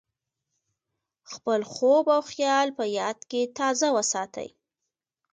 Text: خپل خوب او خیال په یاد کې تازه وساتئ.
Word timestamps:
خپل 1.31 1.61
خوب 1.73 2.05
او 2.15 2.21
خیال 2.31 2.67
په 2.77 2.85
یاد 2.99 3.19
کې 3.29 3.41
تازه 3.57 3.87
وساتئ. 3.95 4.49